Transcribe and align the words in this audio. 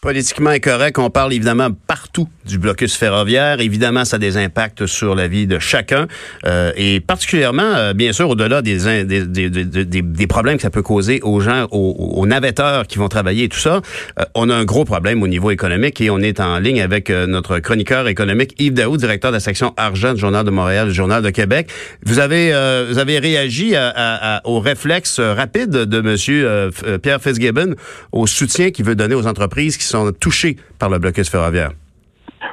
Politiquement 0.00 0.50
incorrect, 0.50 0.96
on 1.00 1.10
parle 1.10 1.32
évidemment 1.32 1.70
partout 1.72 2.28
du 2.46 2.56
blocus 2.56 2.94
ferroviaire. 2.94 3.60
Évidemment, 3.60 4.04
ça 4.04 4.14
a 4.14 4.18
des 4.20 4.36
impacts 4.36 4.86
sur 4.86 5.16
la 5.16 5.26
vie 5.26 5.48
de 5.48 5.58
chacun 5.58 6.06
euh, 6.46 6.70
et 6.76 7.00
particulièrement, 7.00 7.74
euh, 7.74 7.94
bien 7.94 8.12
sûr, 8.12 8.28
au-delà 8.30 8.62
des, 8.62 9.04
des, 9.04 9.26
des, 9.26 10.02
des, 10.02 10.26
problèmes 10.28 10.56
que 10.56 10.62
ça 10.62 10.70
peut 10.70 10.82
causer 10.82 11.18
aux 11.22 11.40
gens, 11.40 11.66
aux, 11.72 12.24
navetteurs 12.28 12.86
qui 12.86 12.98
vont 12.98 13.08
travailler 13.08 13.44
et 13.44 13.48
tout 13.48 13.58
ça. 13.58 13.80
Euh, 14.20 14.24
on 14.36 14.48
a 14.50 14.54
un 14.54 14.64
gros 14.64 14.84
problème 14.84 15.20
au 15.24 15.26
niveau 15.26 15.50
économique 15.50 16.00
et 16.00 16.10
on 16.10 16.20
est 16.20 16.38
en 16.38 16.60
ligne 16.60 16.80
avec 16.80 17.10
notre 17.10 17.58
chroniqueur 17.58 18.06
économique 18.06 18.54
Yves 18.60 18.74
Daou, 18.74 18.98
directeur 18.98 19.32
de 19.32 19.36
la 19.36 19.40
section 19.40 19.74
argent 19.76 20.14
du 20.14 20.20
Journal 20.20 20.44
de 20.44 20.50
Montréal, 20.50 20.88
du 20.88 20.94
Journal 20.94 21.24
de 21.24 21.30
Québec. 21.30 21.70
Vous 22.06 22.20
avez, 22.20 22.52
vous 22.88 22.98
avez 22.98 23.18
réagi 23.18 23.74
à, 23.74 24.42
au 24.44 24.60
réflexe 24.60 25.18
rapide 25.18 25.70
de 25.70 26.00
Monsieur 26.00 26.70
Pierre 27.02 27.20
Fitzgibbon 27.20 27.74
au 28.12 28.28
soutien 28.28 28.70
qu'il 28.70 28.84
veut 28.84 28.94
donner 28.94 29.16
aux 29.16 29.26
entreprises 29.26 29.76
sont 29.88 30.12
touchés 30.12 30.56
par 30.78 30.90
le 30.90 30.98
blocus 30.98 31.28
ferroviaire. 31.28 31.70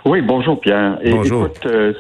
Oui, 0.06 0.22
bonjour 0.22 0.60
Pierre. 0.62 1.00
Bonjour. 1.04 1.48
Écoute, 1.48 1.66
euh, 1.66 1.94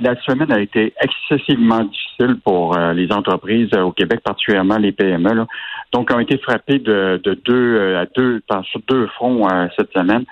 la, 0.00 0.20
semaine 0.22 0.50
a 0.50 0.58
été 0.58 0.94
excessivement 1.00 1.84
difficile 1.84 2.36
pour 2.42 2.76
euh, 2.76 2.94
les 2.94 3.12
entreprises 3.12 3.68
euh, 3.74 3.82
au 3.82 3.92
Québec, 3.92 4.20
particulièrement 4.24 4.78
les 4.78 4.92
PME. 4.92 5.44
Donc, 5.92 6.10
ont 6.10 6.18
été 6.18 6.38
frappés 6.38 6.78
de, 6.78 7.20
deux 7.44 7.96
à 7.96 8.06
deux 8.16 8.42
sur 8.70 8.80
deux 8.88 9.06
fronts 9.08 9.46
cette 9.78 9.92
semaine. 9.92 10.24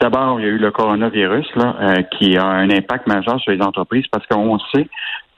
D'abord, 0.00 0.40
il 0.40 0.46
y 0.46 0.48
a 0.48 0.52
eu 0.52 0.58
le 0.58 0.72
coronavirus 0.72 1.46
là, 1.54 2.02
qui 2.10 2.36
a 2.36 2.44
un 2.44 2.68
impact 2.68 3.06
majeur 3.06 3.38
sur 3.40 3.52
les 3.52 3.62
entreprises 3.62 4.06
parce 4.10 4.26
qu'on 4.26 4.58
sait 4.74 4.88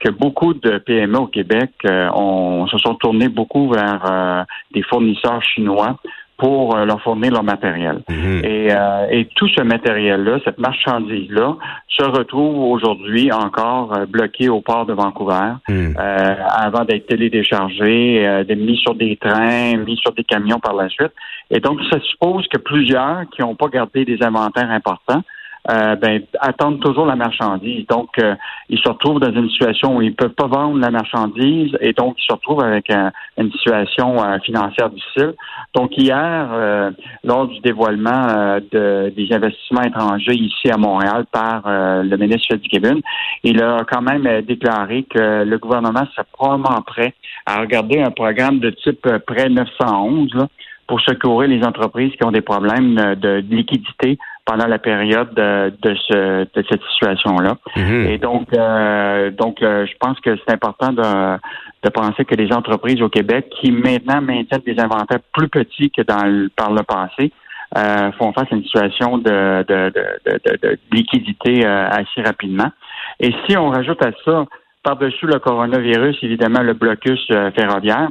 que 0.01 0.11
beaucoup 0.11 0.55
de 0.55 0.79
PME 0.79 1.19
au 1.19 1.27
Québec 1.27 1.73
se 1.85 2.79
sont 2.79 2.95
tournés 2.95 3.29
beaucoup 3.29 3.71
vers 3.71 4.47
des 4.73 4.83
fournisseurs 4.83 5.43
chinois 5.43 5.99
pour 6.39 6.77
euh, 6.77 6.85
leur 6.85 7.01
fournir 7.03 7.33
leur 7.33 7.43
matériel. 7.43 8.03
Mhm. 8.09 8.45
et, 8.45 8.69
euh, 8.71 9.07
et, 9.11 9.27
tout 9.37 9.49
ce 9.49 9.63
matériel-là, 9.63 10.39
cette 10.45 10.59
marchandise-là, 10.59 11.57
se 11.89 12.05
retrouve 12.05 12.59
aujourd'hui 12.59 13.33
encore 13.33 13.97
euh, 13.97 14.07
bloqué 14.07 14.49
au 14.49 14.61
port 14.61 14.85
de 14.85 14.93
Vancouver 14.93 15.55
mhm. 15.69 15.95
avant 15.97 16.85
d'être 16.85 17.07
télédéchargé, 17.07 18.45
d'être 18.47 18.59
mis 18.59 18.77
sur 18.77 18.95
des 18.95 19.17
trains, 19.17 19.77
mis 19.79 19.97
sur 19.97 20.13
des 20.13 20.25
camions 20.25 20.59
par 20.59 20.75
la 20.75 20.89
suite. 20.89 21.13
Et 21.51 21.61
donc, 21.61 21.81
ça 21.91 21.99
suppose 22.01 22.47
que 22.49 22.59
plusieurs 22.59 23.23
qui 23.31 23.41
n'ont 23.41 23.55
pas 23.55 23.69
gardé 23.69 24.05
des 24.05 24.23
inventaires 24.23 24.71
importants 24.71 25.23
euh, 25.69 25.97
ben, 25.97 26.23
attendent 26.41 26.81
toujours 26.81 27.07
la 27.07 27.17
marchandise. 27.17 27.87
Donc, 27.89 28.11
euh, 28.19 28.37
ils 28.69 28.79
se 28.79 28.89
retrouvent 28.89 29.19
dans 29.19 29.33
une 29.33 29.49
situation 29.51 29.97
où 29.97 30.03
ils 30.03 30.15
peuvent 30.15 30.35
pas 30.35 30.47
vendre 30.47 30.79
la 30.79 30.91
marchandise 30.91 31.77
et 31.81 31.93
donc 31.93 32.15
ils 32.19 32.25
se 32.25 32.33
retrouvent 32.33 32.63
avec 32.63 32.89
une 33.37 33.51
situation 33.53 34.23
euh, 34.23 34.39
financière 34.41 34.91
difficile. 34.91 35.35
Donc, 35.75 35.97
hier, 35.97 36.93
lors 37.25 37.49
du 37.49 37.61
dévoilement 37.61 38.59
de, 38.73 39.13
des 39.15 39.29
investissements 39.33 39.83
étrangers 39.83 40.35
ici 40.35 40.71
à 40.71 40.77
Montréal 40.77 41.27
par 41.31 41.63
le 41.67 42.17
ministre 42.17 42.55
Fitzgibbon, 42.55 43.01
il 43.45 43.63
a 43.63 43.79
quand 43.91 44.03
même 44.03 44.43
déclaré 44.43 45.05
que 45.05 45.45
le 45.45 45.59
gouvernement 45.59 46.07
serait 46.15 46.27
probablement 46.33 46.81
prêt 46.83 47.13
à 47.45 47.61
regarder 47.61 48.01
un 48.01 48.11
programme 48.11 48.59
de 48.61 48.71
type 48.71 49.07
prêt 49.27 49.49
911 49.49 50.35
là, 50.35 50.49
pour 50.87 51.01
secourir 51.01 51.49
les 51.49 51.63
entreprises 51.63 52.13
qui 52.13 52.25
ont 52.25 52.33
des 52.33 52.41
problèmes 52.41 53.17
de 53.17 53.45
liquidité 53.51 54.19
pendant 54.47 54.67
la 54.67 54.79
période 54.79 55.35
de, 55.35 55.95
ce, 56.09 56.45
de 56.45 56.65
cette 56.71 56.83
situation-là. 56.93 57.57
Mhm. 57.77 58.07
Et 58.07 58.19
donc, 58.19 58.49
euh, 58.57 59.31
donc, 59.33 59.61
euh, 59.61 59.87
je 59.87 59.93
pense 59.99 60.19
que 60.21 60.37
c'est 60.37 60.55
important 60.55 60.93
de, 60.93 61.37
de 61.83 61.91
penser 61.91 62.25
que 62.25 62.35
les 62.37 62.53
entreprises 62.53 63.03
au 63.03 63.09
Québec 63.09 63.49
qui 63.61 63.73
maintenant 63.73 64.23
maintiennent 64.23 64.63
des 64.65 64.79
inventaires 64.81 65.19
plus 65.35 65.49
petits 65.49 65.91
que 65.91 66.03
dans 66.03 66.25
le, 66.25 66.49
par 66.49 66.71
le 66.71 66.85
passé 66.85 67.33
euh, 67.77 68.13
font 68.13 68.33
face 68.33 68.47
à 68.53 68.55
une 68.55 68.63
situation 68.63 69.19
de, 69.19 69.65
de, 69.65 69.93
de, 69.93 70.57
de 70.63 70.79
liquidité 70.93 71.67
assez 71.67 72.23
rapidement. 72.23 72.71
Et 73.19 73.35
si 73.47 73.57
on 73.57 73.71
rajoute 73.71 74.03
à 74.05 74.13
ça, 74.25 74.45
par-dessus 74.85 75.27
le 75.27 75.41
coronavirus, 75.41 76.17
évidemment, 76.23 76.63
le 76.63 76.75
blocus 76.75 77.27
ferroviaire, 77.57 78.11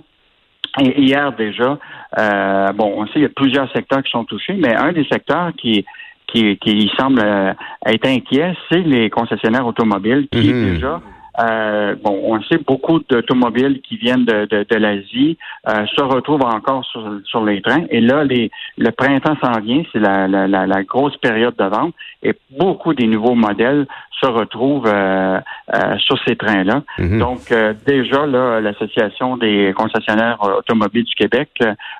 et 0.81 1.01
hier 1.01 1.31
déjà, 1.33 1.77
euh, 2.19 2.71
bon, 2.73 2.93
on 2.97 3.05
sait 3.07 3.13
qu'il 3.13 3.21
y 3.21 3.25
a 3.25 3.29
plusieurs 3.29 3.71
secteurs 3.71 4.03
qui 4.03 4.11
sont 4.11 4.25
touchés, 4.25 4.53
mais 4.53 4.75
un 4.75 4.91
des 4.91 5.05
secteurs 5.05 5.51
qui, 5.57 5.85
qui, 6.27 6.57
qui 6.57 6.91
semble 6.97 7.21
euh, 7.23 7.53
être 7.85 8.07
inquiet, 8.07 8.55
c'est 8.69 8.81
les 8.81 9.09
concessionnaires 9.09 9.65
automobiles 9.65 10.27
qui 10.31 10.53
mhm. 10.53 10.73
déjà 10.73 11.01
euh, 11.39 11.95
bon, 12.01 12.19
on 12.23 12.41
sait 12.43 12.59
beaucoup 12.65 12.99
d'automobiles 12.99 13.81
qui 13.81 13.97
viennent 13.97 14.25
de, 14.25 14.45
de, 14.45 14.65
de 14.69 14.75
l'Asie 14.75 15.37
euh, 15.67 15.85
se 15.87 16.01
retrouvent 16.01 16.43
encore 16.43 16.85
sur, 16.85 17.19
sur 17.25 17.43
les 17.43 17.61
trains. 17.61 17.85
Et 17.89 18.01
là, 18.01 18.23
les, 18.23 18.51
le 18.77 18.91
printemps 18.91 19.35
s'en 19.43 19.59
vient, 19.59 19.83
c'est 19.91 19.99
la, 19.99 20.27
la, 20.27 20.47
la, 20.47 20.83
grosse 20.83 21.17
période 21.17 21.55
de 21.57 21.65
vente. 21.65 21.93
Et 22.23 22.33
beaucoup 22.57 22.93
des 22.93 23.07
nouveaux 23.07 23.35
modèles 23.35 23.85
se 24.21 24.27
retrouvent 24.27 24.87
euh, 24.87 25.39
euh, 25.73 25.97
sur 25.97 26.17
ces 26.25 26.35
trains-là. 26.35 26.83
Mhm. 26.97 27.19
Donc, 27.19 27.51
euh, 27.51 27.73
déjà, 27.85 28.25
là, 28.25 28.61
l'Association 28.61 29.37
des 29.37 29.73
concessionnaires 29.75 30.41
automobiles 30.41 31.03
du 31.03 31.15
Québec, 31.15 31.49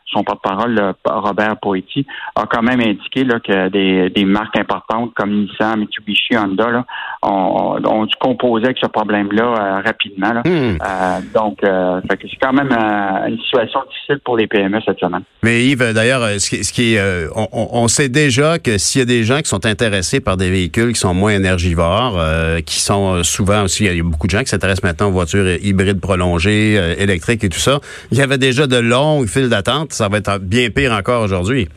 son 0.06 0.24
porte-parole, 0.24 0.94
Robert 1.06 1.58
Poetti, 1.58 2.06
a 2.36 2.46
quand 2.46 2.64
même 2.64 2.80
indiqué 2.80 3.24
là, 3.24 3.40
que 3.40 3.70
des, 3.70 4.10
des 4.10 4.26
marques 4.26 4.58
importantes 4.58 5.14
comme 5.14 5.32
Nissan, 5.32 5.80
Mitsubishi, 5.80 6.38
Honda 6.38 6.70
là, 6.70 6.86
ont 7.26 8.06
dû 8.06 8.16
composer 8.20 8.66
avec 8.66 8.78
ce 8.82 8.88
problème-là 8.88 9.82
rapidement. 9.86 10.34
Là. 10.34 10.42
Mhm. 10.46 10.78
donc, 11.34 11.60
c'est 11.62 12.38
quand 12.42 12.54
même 12.54 12.72
une 12.72 13.38
situation 13.40 13.80
difficile 13.90 14.20
pour 14.24 14.38
les 14.38 14.48
PME 14.48 14.80
cette 14.86 15.00
semaine. 15.00 15.24
Mais 15.44 15.66
Yves, 15.66 15.94
d'ailleurs, 15.94 16.28
ce, 16.40 16.64
ce 16.64 16.72
qui 16.72 16.96
est, 16.96 17.28
on, 17.36 17.48
on 17.52 17.88
sait 17.88 18.10
déjà 18.10 18.60
que 18.60 18.78
s'il 18.78 19.00
y 19.00 19.02
a 19.02 19.06
des 19.06 19.24
gens 19.24 19.40
qui 19.40 19.50
sont 19.50 19.66
intéressés 19.66 20.20
par 20.20 20.38
des 20.38 20.50
véhicules 20.50 20.94
qui 20.94 21.00
sont 21.00 21.14
moins 21.14 21.34
énergivores, 21.34 22.18
euh, 22.18 22.62
qui 22.62 22.80
sont 22.80 23.16
euh, 23.16 23.24
souvent 23.24 23.64
aussi, 23.64 23.86
il 23.86 23.96
y 23.96 24.00
a 24.00 24.04
beaucoup 24.04 24.28
de 24.28 24.32
gens 24.32 24.44
qui 24.44 24.50
s'intéressent 24.50 24.84
maintenant 24.84 25.08
aux 25.08 25.12
voitures 25.12 25.48
hybrides 25.64 26.00
prolongées, 26.00 26.76
euh, 26.78 26.96
électriques 26.98 27.44
et 27.44 27.50
tout 27.50 27.60
ça. 27.60 27.80
Il 28.12 28.18
y 28.18 28.22
avait 28.22 28.38
déjà 28.38 28.68
de 28.68 28.78
longues 28.78 29.28
files 29.28 29.50
d'attente. 29.50 29.94
Ça 29.94 30.08
va 30.08 30.18
être 30.18 30.40
bien 30.40 30.70
pire 30.70 30.92
encore 30.92 31.24
aujourd'hui. 31.24 31.68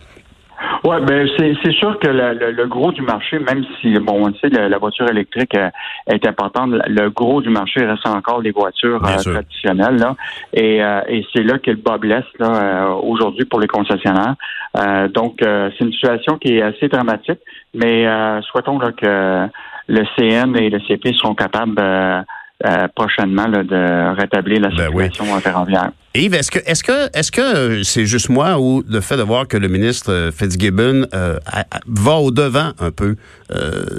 Oui, 0.88 0.96
ben 1.06 1.28
c'est 1.38 1.72
sûr 1.72 1.98
que 1.98 2.08
le, 2.08 2.66
gros 2.66 2.92
du 2.92 3.02
marché, 3.02 3.38
même 3.38 3.62
si 3.78 3.92
bon, 3.98 4.26
on 4.26 4.34
sait 4.38 4.48
la, 4.48 4.70
la 4.70 4.78
voiture 4.78 5.06
électrique 5.10 5.54
est 5.54 6.26
importante, 6.26 6.70
le 6.86 7.10
gros 7.10 7.42
du 7.42 7.50
marché 7.50 7.84
reste 7.84 8.06
encore 8.06 8.40
les 8.40 8.52
voitures 8.52 8.98
traditionnelles 9.02 9.96
là, 9.96 10.16
et, 10.54 10.78
et 11.08 11.26
c'est 11.34 11.42
là 11.42 11.58
que 11.58 11.72
le 11.72 11.76
bas 11.76 11.98
blesse 11.98 12.24
là 12.38 12.88
aujourd'hui 13.02 13.44
pour 13.44 13.60
les 13.60 13.66
concessionnaires. 13.66 14.36
donc 15.12 15.40
c'est 15.40 15.84
une 15.84 15.92
situation 15.92 16.38
qui 16.38 16.56
est 16.56 16.62
assez 16.62 16.88
dramatique, 16.88 17.40
mais 17.74 18.06
souhaitons 18.50 18.78
là 18.78 18.92
que 18.92 19.46
le 19.88 20.04
CN 20.16 20.54
et 20.56 20.70
le 20.70 20.80
CP 20.80 21.12
seront 21.12 21.34
capables 21.34 21.76
euh, 22.64 22.68
euh, 22.68 22.88
prochainement 22.94 23.48
de 23.48 24.16
rétablir 24.16 24.60
la 24.60 24.68
ben 24.70 24.90
situation 24.90 25.40
ferroviaire. 25.40 25.90
Yves, 26.14 26.34
est-ce 26.34 26.50
que 26.50 26.58
est-ce 26.66 26.82
que 26.82 27.16
est-ce 27.16 27.30
que 27.30 27.82
c'est 27.84 28.04
juste 28.04 28.28
moi 28.28 28.58
ou 28.58 28.82
le 28.88 29.00
fait 29.00 29.16
de 29.16 29.22
voir 29.22 29.46
que 29.46 29.56
le 29.56 29.68
ministre 29.68 30.30
Fitzgibbon 30.36 31.06
euh, 31.14 31.38
va 31.86 32.16
au 32.16 32.30
devant 32.30 32.72
un 32.80 32.90
peu 32.90 33.16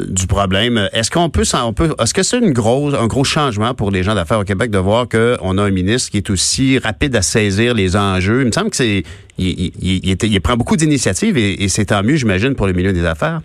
du 0.10 0.28
problème 0.28 0.90
Est-ce 0.92 1.10
qu'on 1.10 1.30
peut, 1.30 1.44
on 1.64 1.74
peut 1.74 1.96
est-ce 2.02 2.14
que 2.14 2.24
c'est 2.24 2.40
une 2.40 2.52
grosse 2.52 2.94
un 2.96 3.08
gros 3.08 3.24
changement 3.24 3.74
pour 3.74 3.92
les 3.92 4.04
gens 4.04 4.16
d'affaires 4.16 4.40
au 4.40 4.44
Québec 4.44 4.72
de 4.72 4.78
voir 4.78 5.08
qu'on 5.08 5.58
a 5.58 5.64
un 5.64 5.72
ministre 5.72 6.12
qui 6.12 6.18
est 6.18 6.30
aussi 6.30 6.80
rapide 6.80 7.16
à 7.16 7.22
saisir 7.22 7.74
les 7.74 7.96
enjeux? 7.96 8.42
Il 8.42 8.48
me 8.48 8.52
semble 8.52 8.72
que 8.72 8.76
c'est 8.76 9.04
il, 9.38 9.72
il, 9.82 10.42
prend 10.42 10.58
beaucoup 10.58 10.76
d'initiatives 10.76 11.38
et, 11.38 11.64
et 11.64 11.70
c'est 11.70 11.86
tant 11.86 12.04
mieux, 12.04 12.18
j'imagine, 12.18 12.56
pour 12.56 12.68
le 12.68 12.74
milieu 12.74 12.92
des 12.92 13.06
affaires. 13.06 13.40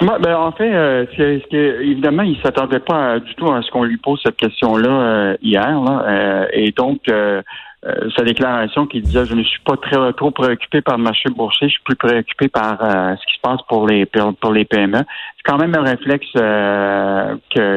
Ben, 0.00 0.36
en 0.36 0.52
fait, 0.52 0.74
euh, 0.74 1.06
évidemment, 1.52 2.22
il 2.22 2.38
s'attendait 2.42 2.80
pas 2.80 3.18
du 3.18 3.34
tout 3.34 3.50
à 3.50 3.62
ce 3.62 3.70
qu'on 3.70 3.84
lui 3.84 3.96
pose 3.96 4.20
cette 4.22 4.36
question-là 4.36 4.90
euh, 4.90 5.36
hier. 5.40 5.80
Là, 5.80 6.04
euh, 6.06 6.46
et 6.52 6.70
donc, 6.72 7.08
euh, 7.08 7.42
sa 8.16 8.24
déclaration 8.24 8.86
qui 8.86 9.00
disait 9.00 9.24
je 9.24 9.34
ne 9.34 9.44
suis 9.44 9.60
pas 9.60 9.76
très 9.76 10.12
trop 10.14 10.32
préoccupé 10.32 10.80
par 10.80 10.96
le 10.96 11.04
marché 11.04 11.30
boursier, 11.30 11.68
je 11.68 11.74
suis 11.74 11.82
plus 11.84 11.96
préoccupé 11.96 12.48
par 12.48 12.78
ce 12.80 13.26
qui 13.26 13.34
se 13.34 13.40
passe 13.40 13.60
pour 13.68 13.86
les 13.86 14.06
pour 14.40 14.52
les 14.52 14.64
PME 14.64 15.02
quand 15.46 15.58
même 15.58 15.74
un 15.76 15.82
réflexe 15.82 16.26
euh, 16.36 17.36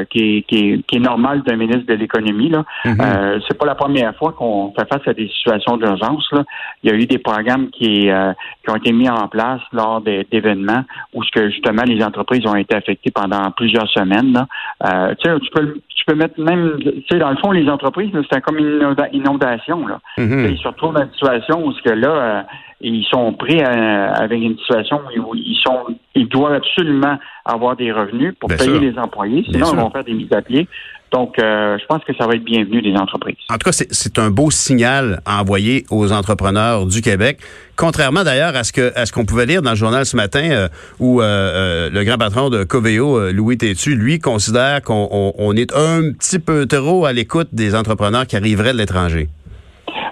qui, 0.09 0.45
est, 0.51 0.99
normal 0.99 1.43
d'un 1.43 1.55
ministre 1.55 1.85
de 1.85 1.93
l'économie. 1.93 2.49
Là, 2.49 2.63
mhm. 2.85 2.97
euh, 2.99 3.39
c'est 3.47 3.57
pas 3.57 3.65
la 3.65 3.75
première 3.75 4.15
fois 4.15 4.33
qu'on 4.33 4.73
fait 4.77 4.87
face 4.87 5.07
à 5.07 5.13
des 5.13 5.27
situations 5.27 5.77
d'urgence. 5.77 6.27
Là, 6.31 6.43
il 6.83 6.89
y 6.89 6.93
a 6.93 6.95
eu 6.97 7.05
des 7.05 7.19
programmes 7.19 7.69
qui, 7.69 8.09
euh, 8.09 8.33
qui 8.63 8.71
ont 8.71 8.75
été 8.75 8.91
mis 8.91 9.09
en 9.09 9.27
place 9.27 9.61
lors 9.71 10.01
d'événements 10.01 10.83
où 11.13 11.23
ce 11.23 11.31
que 11.31 11.49
justement 11.49 11.83
les 11.83 12.03
entreprises 12.03 12.45
ont 12.45 12.55
été 12.55 12.75
affectées 12.75 13.11
pendant 13.11 13.51
plusieurs 13.51 13.87
semaines. 13.89 14.33
Là. 14.33 15.15
tu 15.15 15.49
peux 15.53 15.79
tu 15.99 16.05
peux 16.05 16.15
mettre 16.15 16.39
même, 16.39 16.77
tu 16.81 17.03
sais, 17.11 17.19
dans 17.19 17.29
le 17.29 17.35
fond, 17.37 17.51
les 17.51 17.69
entreprises, 17.69 18.09
c'est 18.31 18.41
comme 18.41 18.57
une 18.57 18.95
inondation. 19.11 19.85
Là. 19.85 19.99
Mhm. 20.17 20.51
Ils 20.51 20.57
se 20.57 20.67
retrouvent 20.67 20.93
dans 20.93 21.03
une 21.03 21.11
situation 21.11 21.65
où 21.65 21.73
ce 21.73 21.81
que 21.81 21.93
là, 21.93 22.45
ils 22.81 23.05
sont 23.09 23.33
pris 23.33 23.61
avec 23.61 24.41
une 24.41 24.57
situation 24.57 25.01
où 25.17 25.35
ils 25.35 25.59
sont, 25.65 25.95
ils 26.15 26.27
doivent 26.27 26.53
absolument 26.53 27.17
avoir 27.45 27.75
des 27.75 27.91
revenus 27.91 28.33
pour 28.39 28.49
payer 28.49 28.79
les 28.79 28.97
employés, 28.97 29.43
sinon 29.49 29.73
ils 29.73 29.79
vont 29.79 29.89
faire 29.89 30.03
des 30.03 30.13
mises 30.13 30.31
à 30.31 30.41
pied. 30.41 30.67
Donc, 31.11 31.33
je 31.37 31.85
pense 31.87 32.03
que 32.03 32.13
ça 32.15 32.27
va 32.27 32.35
être 32.35 32.43
bienvenu 32.43 32.81
des 32.83 32.95
entreprises. 32.95 33.35
En 33.49 33.55
tout 33.55 33.69
cas, 33.69 33.71
c'est 33.71 34.19
un 34.19 34.29
beau 34.29 34.51
signal 34.51 35.21
à 35.25 35.41
envoyer 35.41 35.83
aux 35.89 36.11
entrepreneurs 36.11 36.85
du 36.85 37.01
Québec, 37.01 37.39
contrairement 37.75 38.23
d'ailleurs 38.23 38.55
à 38.55 38.63
ce 38.63 38.71
que 38.71 38.95
à 38.95 39.07
ce 39.07 39.11
qu'on 39.11 39.25
pouvait 39.25 39.47
lire 39.47 39.63
dans 39.63 39.71
le 39.71 39.75
journal 39.75 40.05
ce 40.05 40.15
matin, 40.15 40.67
où 40.99 41.19
le 41.21 42.03
grand 42.03 42.17
patron 42.17 42.49
de 42.49 42.63
Coveo, 42.63 43.31
Louis 43.31 43.57
Tétu, 43.57 43.95
lui 43.95 44.19
considère 44.19 44.83
qu'on 44.83 45.53
est 45.57 45.75
un 45.75 46.13
petit 46.13 46.39
peu 46.39 46.65
trop 46.67 47.05
à 47.05 47.11
l'écoute 47.11 47.49
des 47.51 47.75
entrepreneurs 47.75 48.27
qui 48.27 48.37
arriveraient 48.37 48.73
de 48.73 48.77
l'étranger. 48.77 49.27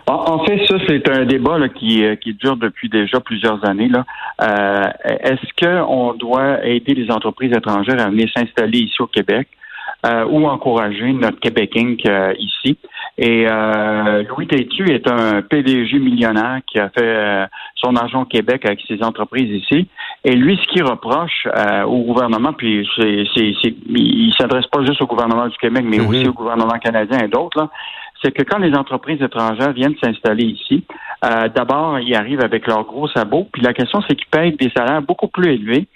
En, 0.10 0.40
fait, 0.46 0.66
ça, 0.68 0.76
c'est 0.88 1.10
un 1.10 1.26
débat 1.26 1.58
euh, 1.60 1.68
qui, 2.16 2.34
dure 2.34 2.56
depuis 2.56 2.88
déjà 2.88 3.20
plusieurs 3.20 3.64
années. 3.68 3.90
Là. 3.90 4.06
Euh, 4.42 4.90
est-ce 5.04 5.52
qu'on 5.62 6.14
doit 6.14 6.66
aider 6.66 6.94
les 6.94 7.12
entreprises 7.12 7.52
étrangères 7.52 8.00
à 8.00 8.10
venir 8.10 8.30
s'installer 8.34 8.80
ici 8.80 9.02
au 9.02 9.08
Québec? 9.08 9.50
Euh, 10.06 10.26
ou 10.26 10.46
encourager 10.46 11.12
notre 11.12 11.40
Québec 11.40 11.76
Inc. 11.76 12.08
ici? 12.38 12.78
Et 13.18 13.48
Louis 14.30 14.48
Tétu 14.48 14.90
est 14.92 15.08
un 15.10 15.42
PDG 15.42 15.98
millionnaire 15.98 16.60
qui 16.68 16.78
a 16.78 16.90
fait 16.90 17.48
son 17.76 17.96
argent 17.96 18.22
au 18.22 18.26
Québec 18.26 18.64
avec 18.66 18.80
ses 18.88 19.04
entreprises 19.04 19.50
ici. 19.50 19.88
Et 20.24 20.36
lui, 20.36 20.56
ce 20.62 20.68
qu'il 20.68 20.84
reproche 20.84 21.48
au 21.88 22.04
gouvernement, 22.04 22.54
puis 22.54 22.88
c'est, 22.96 23.24
c'est, 23.36 23.54
c'est, 23.62 23.76
il 23.90 24.32
s'adresse 24.38 24.68
pas 24.68 24.86
juste 24.86 25.02
au 25.02 25.08
gouvernement 25.08 25.48
du 25.48 25.58
Québec, 25.58 25.84
mais 25.88 25.98
mm-hmm. 25.98 26.10
aussi 26.10 26.28
au 26.28 26.34
gouvernement 26.34 26.78
canadien 26.78 27.18
et 27.18 27.28
d'autres, 27.28 27.58
là, 27.58 27.70
c'est 28.22 28.32
que 28.32 28.44
quand 28.44 28.58
les 28.60 28.74
entreprises 28.76 29.22
étrangères 29.22 29.74
viennent 29.74 29.96
s'installer 30.02 30.46
ici, 30.46 30.84
euh, 31.26 31.50
d'abord, 31.50 32.00
ils 32.00 32.16
arrivent 32.16 32.44
avec 32.44 32.68
leurs 32.68 32.84
gros 32.84 33.08
sabots, 33.10 33.48
puis 33.52 33.62
la 33.62 33.74
question, 33.74 34.02
c'est 34.08 34.16
qu'ils 34.16 34.30
payent 34.30 34.56
des 34.56 34.72
salaires 34.76 35.02
beaucoup 35.02 35.28
plus 35.28 35.52
élevés 35.52 35.88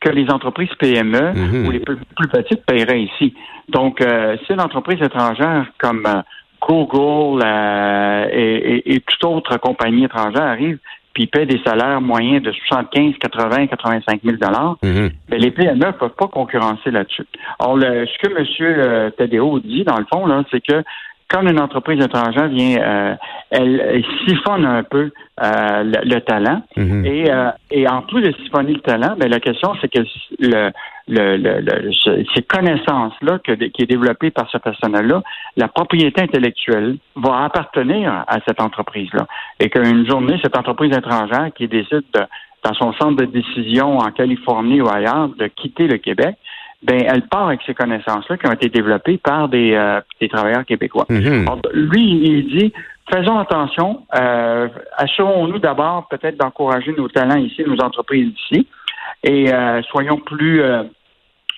que 0.00 0.10
les 0.10 0.30
entreprises 0.30 0.68
PME 0.78 1.32
mhm. 1.32 1.66
ou 1.66 1.70
les 1.70 1.80
plus, 1.80 1.96
petites 2.30 2.64
paieraient 2.64 3.02
ici. 3.02 3.34
Donc, 3.68 4.00
euh, 4.00 4.36
si 4.46 4.52
une 4.52 4.60
entreprise 4.60 5.02
étrangère 5.02 5.66
comme 5.78 6.06
euh, 6.06 6.22
Google 6.60 7.44
et, 8.32 8.94
et, 8.94 9.00
toute 9.00 9.24
autre 9.24 9.58
compagnie 9.58 10.04
étrangère 10.04 10.42
arrive 10.42 10.78
puis 11.14 11.26
paie 11.26 11.46
des 11.46 11.60
salaires 11.64 12.00
moyens 12.00 12.42
de 12.42 12.52
75, 12.52 13.14
80, 13.18 13.66
85 13.68 14.20
000 14.22 14.36
dollars, 14.36 14.76
mhm. 14.82 15.10
ben, 15.28 15.40
les 15.40 15.50
PME 15.50 15.74
ne 15.74 15.90
peuvent 15.90 16.14
pas 16.16 16.28
concurrencer 16.28 16.92
là-dessus. 16.92 17.26
Or, 17.58 17.76
le, 17.76 18.06
ce 18.06 18.18
que 18.18 18.30
M. 18.30 19.12
Tedeo 19.18 19.58
dit, 19.58 19.82
dans 19.82 19.98
le 19.98 20.06
fond, 20.12 20.26
là, 20.26 20.44
c'est 20.52 20.60
que 20.60 20.84
quand 21.28 21.42
une 21.42 21.60
entreprise 21.60 22.02
étrangère 22.02 22.48
vient, 22.48 22.78
euh, 22.80 23.14
elle, 23.50 24.04
siphonne 24.26 24.64
un 24.64 24.82
peu 24.82 25.10
euh, 25.42 25.82
le, 25.84 26.20
talent. 26.20 26.62
Mhm. 26.76 27.04
Et, 27.04 27.30
euh, 27.30 27.50
et 27.70 27.86
en 27.86 28.02
plus 28.02 28.22
de 28.22 28.32
siphonner 28.42 28.72
le 28.72 28.80
talent, 28.80 29.14
ben, 29.18 29.28
la 29.28 29.38
question, 29.38 29.74
c'est 29.80 29.92
que 29.92 30.00
le, 30.38 30.70
le, 31.06 31.36
le, 31.36 31.92
ces 32.34 32.42
connaissances-là 32.42 33.38
qui 33.44 33.52
est 33.52 33.86
développée 33.86 34.30
par 34.30 34.48
ce 34.50 34.56
personnel-là, 34.56 35.22
la 35.56 35.68
propriété 35.68 36.22
intellectuelle 36.22 36.96
va 37.16 37.44
appartenir 37.44 38.24
à 38.26 38.38
cette 38.46 38.60
entreprise-là. 38.60 39.26
Et 39.60 39.68
qu'une 39.68 40.08
journée, 40.08 40.38
cette 40.42 40.56
entreprise 40.56 40.96
étrangère 40.96 41.50
qui 41.54 41.68
décide 41.68 42.04
de, 42.14 42.20
dans 42.64 42.74
son 42.74 42.92
centre 42.94 43.16
de 43.16 43.26
décision 43.26 43.98
en 43.98 44.10
Californie 44.12 44.80
ou 44.80 44.88
ailleurs 44.88 45.28
de 45.28 45.46
quitter 45.46 45.86
le 45.86 45.98
Québec, 45.98 46.36
ben 46.82 47.02
elle 47.08 47.22
part 47.22 47.48
avec 47.48 47.60
ces 47.66 47.74
connaissances-là 47.74 48.36
qui 48.36 48.46
ont 48.46 48.52
été 48.52 48.68
développées 48.68 49.18
par 49.18 49.48
des, 49.48 49.74
euh, 49.74 50.00
des 50.20 50.28
travailleurs 50.28 50.64
québécois. 50.64 51.06
Mhm. 51.08 51.46
lui, 51.72 52.20
il 52.22 52.58
dit 52.58 52.72
faisons 53.12 53.38
attention, 53.38 54.02
euh, 54.14 54.68
assurons-nous 54.96 55.58
d'abord 55.58 56.08
peut-être 56.08 56.36
d'encourager 56.36 56.94
nos 56.96 57.08
talents 57.08 57.38
ici, 57.38 57.64
nos 57.66 57.82
entreprises 57.82 58.32
ici, 58.50 58.66
et 59.24 59.52
euh, 59.52 59.82
soyons 59.82 60.18
plus 60.18 60.62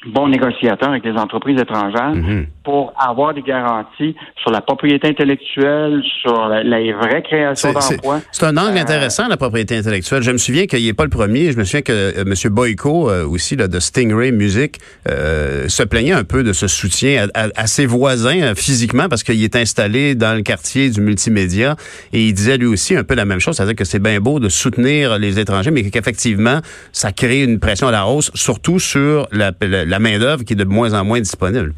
bons 0.06 0.28
négociateurs 0.28 0.90
avec 0.90 1.04
les 1.04 1.12
entreprises 1.12 1.60
étrangères 1.60 2.14
mhm. 2.14 2.46
pour 2.64 2.94
avoir 2.98 3.34
des 3.34 3.42
garanties 3.42 4.16
sur 4.36 4.50
la 4.50 4.62
propriété 4.62 5.08
intellectuelle, 5.08 6.02
sur 6.22 6.48
la, 6.48 6.80
vraie 6.92 7.22
création 7.22 7.72
d'emplois. 7.72 8.20
C'est 8.32 8.46
un 8.46 8.56
angle 8.56 8.78
euh, 8.78 8.80
intéressant, 8.80 9.28
la 9.28 9.36
propriété 9.36 9.76
intellectuelle. 9.76 10.22
Je 10.22 10.30
me 10.30 10.38
souviens 10.38 10.66
qu'il 10.66 10.84
n'est 10.84 10.94
pas 10.94 11.04
le 11.04 11.10
premier. 11.10 11.52
Je 11.52 11.58
me 11.58 11.64
souviens 11.64 11.82
que 11.82 11.92
euh, 11.92 12.24
M. 12.24 12.34
Boyko, 12.50 13.10
euh, 13.10 13.26
aussi, 13.26 13.56
là, 13.56 13.68
de 13.68 13.78
Stingray 13.78 14.32
Music, 14.32 14.78
se 15.06 15.82
plaignait 15.82 16.12
un 16.12 16.24
peu 16.24 16.42
de 16.42 16.52
ce 16.52 16.66
soutien 16.66 17.26
à, 17.34 17.66
ses 17.66 17.86
voisins 17.86 18.54
physiquement 18.54 19.08
parce 19.08 19.22
qu'il 19.22 19.42
est 19.42 19.56
installé 19.56 20.14
dans 20.14 20.34
le 20.34 20.42
quartier 20.42 20.90
du 20.90 21.00
multimédia 21.00 21.76
et 22.12 22.26
il 22.26 22.32
disait 22.32 22.56
lui 22.56 22.66
aussi 22.66 22.96
un 22.96 23.04
peu 23.04 23.14
la 23.14 23.24
même 23.24 23.40
chose, 23.40 23.56
c'est-à-dire 23.56 23.76
que 23.76 23.84
c'est 23.84 23.98
bien 23.98 24.20
beau 24.20 24.40
de 24.40 24.48
soutenir 24.48 25.18
les 25.18 25.38
étrangers, 25.38 25.70
mais 25.70 25.82
qu'effectivement, 25.90 26.60
ça 26.92 27.12
crée 27.12 27.42
une 27.42 27.58
pression 27.58 27.88
à 27.88 27.92
la 27.92 28.06
hausse, 28.06 28.30
surtout 28.34 28.78
sur 28.78 29.28
la 29.32 29.52
la 29.89 29.89
main-d'œuvre 29.98 30.44
qui 30.44 30.52
est 30.52 30.56
de 30.56 30.64
moins 30.64 30.94
en 30.94 31.04
moins 31.04 31.20
disponible. 31.20 31.74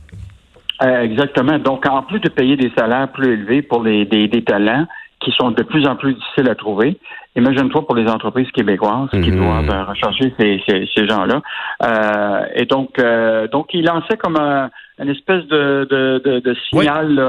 Euh, 0.82 1.03
exactement. 1.03 1.59
Donc, 1.59 1.87
en 1.87 2.03
plus 2.03 2.20
de 2.20 2.29
payer 2.29 2.56
des 2.56 2.73
salaires 2.76 3.09
plus 3.12 3.32
élevés 3.32 3.62
pour 3.62 3.82
des, 3.82 4.44
talents 4.47 4.87
qui 5.20 5.31
sont 5.32 5.53
de 5.53 5.62
plus 5.62 5.87
en 5.87 5.94
plus 5.94 6.14
difficiles 6.14 6.49
à 6.49 6.56
trouver, 6.56 6.99
imagine-toi 7.37 7.87
pour 7.87 7.94
les 7.94 8.09
entreprises 8.09 8.50
québécoises 8.50 9.11
qui 9.11 9.31
mhm. 9.31 9.37
doivent 9.37 9.70
euh, 9.70 9.85
rechercher 9.85 10.35
ces, 10.38 11.06
gens-là. 11.06 11.41
Euh, 11.85 12.47
et 12.56 12.64
donc, 12.64 13.00
donc, 13.53 13.69
il 13.73 13.85
lançait 13.85 14.17
comme 14.17 14.37
un, 14.37 14.70
une 14.99 15.11
espèce 15.11 15.47
de, 15.47 16.56
signal 16.69 17.20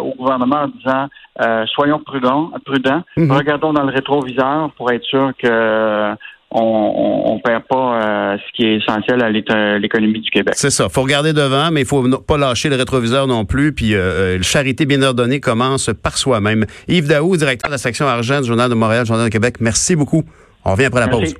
au 0.00 0.14
gouvernement 0.16 0.62
en 0.62 0.68
disant 0.68 1.66
soyons 1.74 1.98
prudents, 1.98 2.52
prudents, 2.64 3.02
mhm. 3.16 3.32
regardons 3.32 3.72
dans 3.72 3.84
le 3.84 3.92
rétroviseur 3.92 4.70
pour 4.76 4.92
être 4.92 5.04
sûr 5.04 5.32
que 5.42 6.14
on 6.50 7.34
ne 7.34 7.40
perd 7.40 7.64
pas 7.64 8.00
euh, 8.02 8.36
ce 8.38 8.52
qui 8.56 8.66
est 8.66 8.76
essentiel 8.76 9.22
à 9.22 9.30
l'économie 9.78 10.20
du 10.20 10.30
Québec. 10.30 10.54
C'est 10.56 10.70
ça. 10.70 10.88
faut 10.88 11.02
regarder 11.02 11.32
devant, 11.32 11.70
mais 11.70 11.82
il 11.82 11.86
faut 11.86 12.08
pas 12.20 12.38
lâcher 12.38 12.68
le 12.68 12.76
rétroviseur 12.76 13.26
non 13.26 13.44
plus. 13.44 13.72
Puis 13.72 13.94
euh, 13.94 14.36
euh 14.36 14.42
charité 14.42 14.86
bien 14.86 15.02
ordonnée 15.02 15.40
commence 15.40 15.90
par 16.02 16.16
soi-même. 16.16 16.64
Yves 16.88 17.08
Daou, 17.08 17.36
directeur 17.36 17.68
de 17.68 17.74
la 17.74 17.78
section 17.78 18.06
argent 18.06 18.40
du 18.40 18.46
Journal 18.46 18.70
de 18.70 18.74
Montréal, 18.74 19.04
Journal 19.06 19.26
de 19.26 19.32
Québec, 19.32 19.56
merci 19.60 19.96
beaucoup. 19.96 20.24
On 20.64 20.72
revient 20.72 20.86
après 20.86 21.00
la 21.00 21.08
pause. 21.08 21.34